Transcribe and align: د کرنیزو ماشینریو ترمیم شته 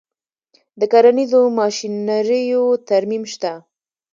د 0.79 0.81
کرنیزو 0.91 1.41
ماشینریو 1.59 2.63
ترمیم 2.87 3.23
شته 3.33 3.51